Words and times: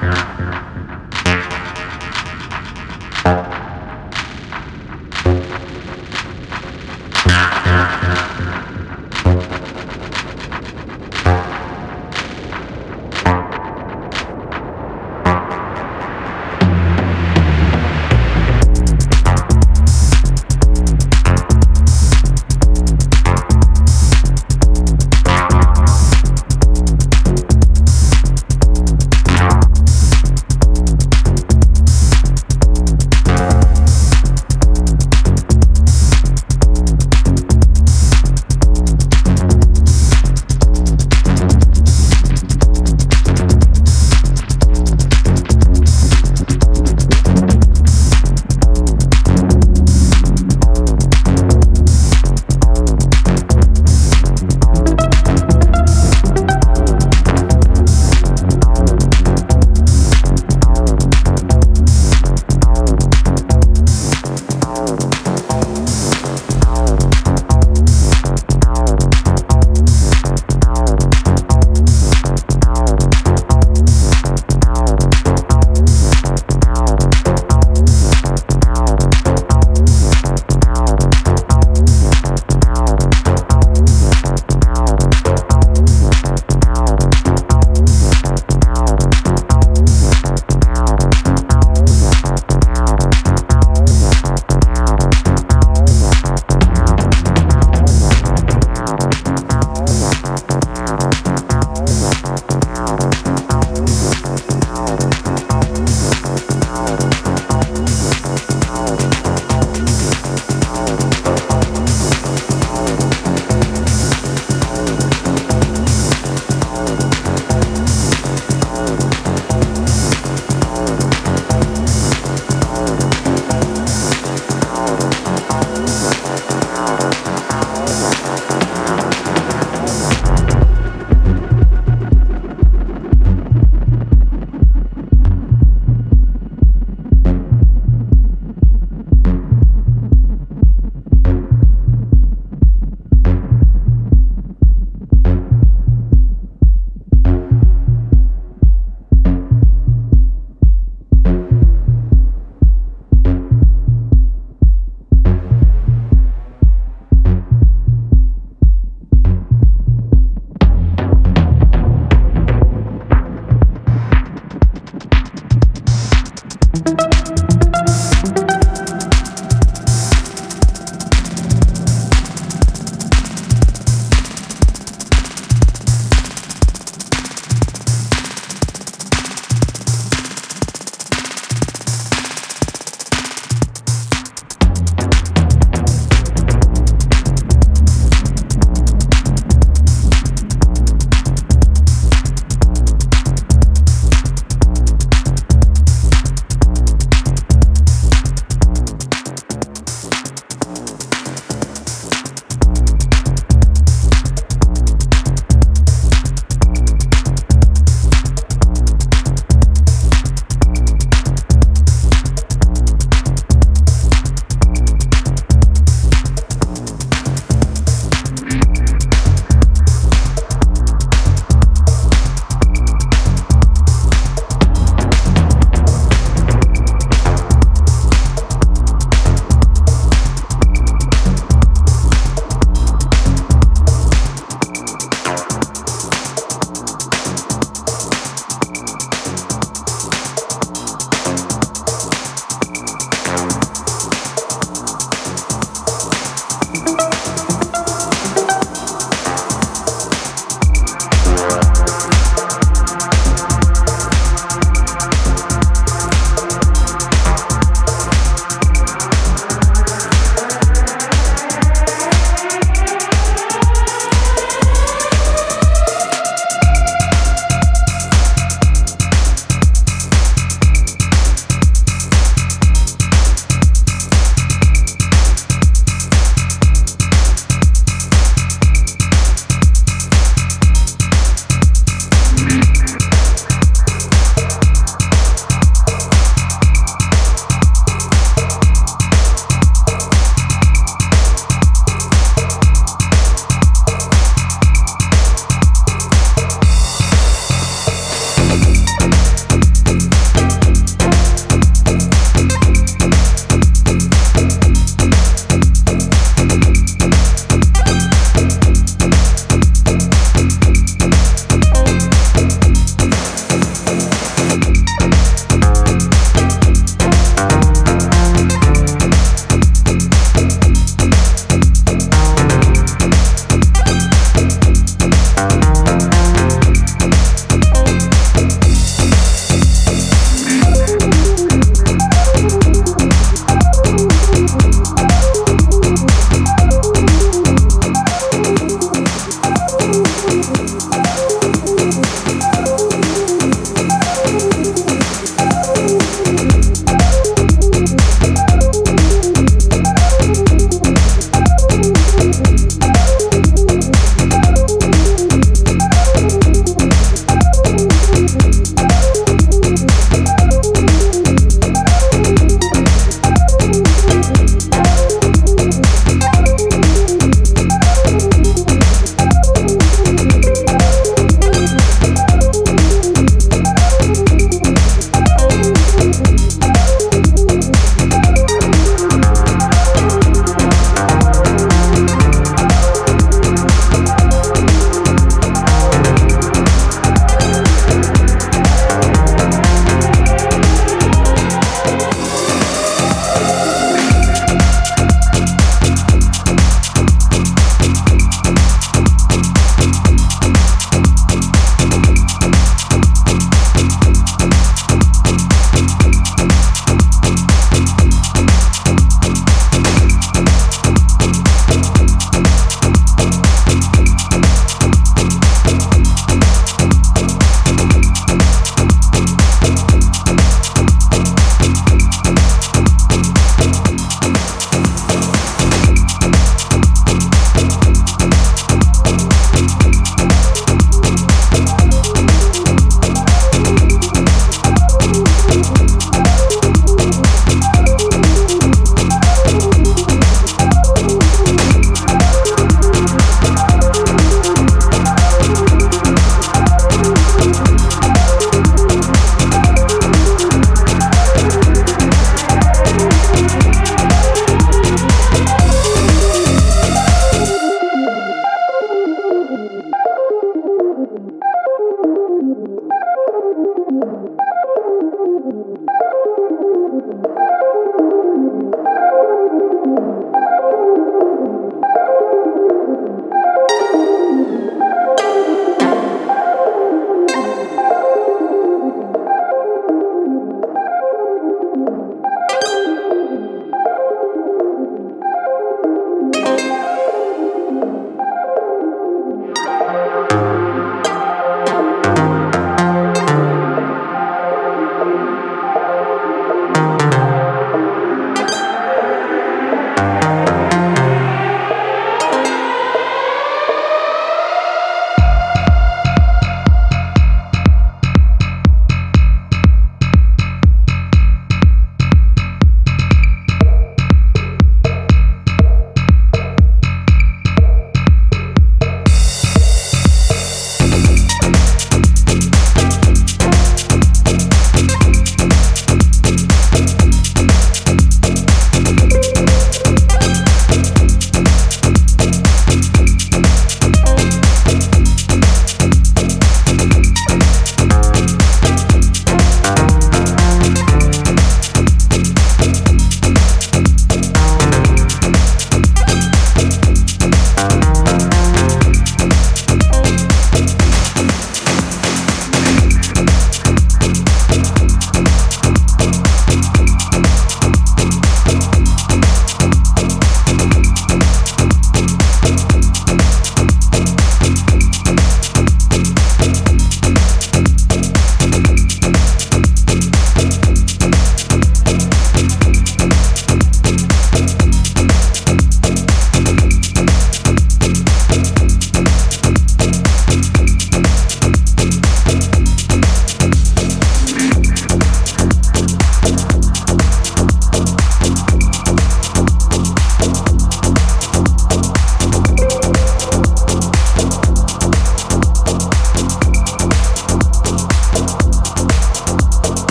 Yeah. 0.00 0.37